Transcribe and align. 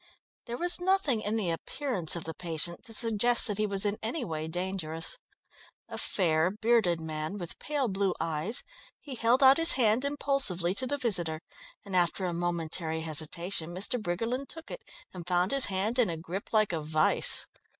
There 0.45 0.57
was 0.57 0.79
nothing 0.81 1.21
in 1.21 1.35
the 1.35 1.51
appearance 1.51 2.15
of 2.15 2.23
the 2.23 2.33
patient 2.33 2.83
to 2.85 2.91
suggest 2.93 3.45
that 3.45 3.59
he 3.59 3.67
was 3.67 3.85
in 3.85 3.99
any 4.01 4.25
way 4.25 4.47
dangerous. 4.47 5.19
A 5.87 5.95
fair, 5.95 6.49
bearded 6.49 6.99
man, 6.99 7.37
with 7.37 7.59
pale 7.59 7.87
blue 7.87 8.15
eyes, 8.19 8.63
he 8.99 9.13
held 9.13 9.43
out 9.43 9.57
his 9.57 9.73
hand 9.73 10.03
impulsively 10.03 10.73
to 10.73 10.87
the 10.87 10.97
visitor, 10.97 11.39
and 11.85 11.95
after 11.95 12.25
a 12.25 12.33
momentary 12.33 13.01
hesitation, 13.01 13.75
Mr. 13.75 14.01
Briggerland 14.01 14.49
took 14.49 14.71
it 14.71 14.81
and 15.13 15.27
found 15.27 15.51
his 15.51 15.65
hand 15.65 15.99
in 15.99 16.09
a 16.09 16.17
grip 16.17 16.49
like 16.51 16.73
a 16.73 16.81
vice. 16.81 17.45